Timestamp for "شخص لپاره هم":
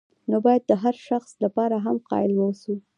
1.07-1.95